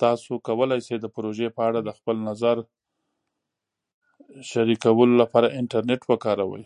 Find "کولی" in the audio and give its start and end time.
0.46-0.78